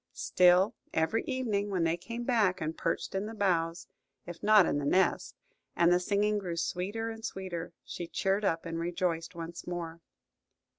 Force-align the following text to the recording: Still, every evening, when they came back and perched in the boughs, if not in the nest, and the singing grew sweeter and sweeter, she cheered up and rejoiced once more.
Still, 0.17 0.73
every 0.95 1.23
evening, 1.25 1.69
when 1.69 1.83
they 1.83 1.95
came 1.95 2.23
back 2.23 2.59
and 2.59 2.75
perched 2.75 3.13
in 3.13 3.27
the 3.27 3.35
boughs, 3.35 3.85
if 4.25 4.41
not 4.41 4.65
in 4.65 4.79
the 4.79 4.83
nest, 4.87 5.35
and 5.75 5.93
the 5.93 5.99
singing 5.99 6.39
grew 6.39 6.55
sweeter 6.57 7.11
and 7.11 7.23
sweeter, 7.23 7.71
she 7.85 8.07
cheered 8.07 8.43
up 8.43 8.65
and 8.65 8.79
rejoiced 8.79 9.35
once 9.35 9.67
more. 9.67 10.01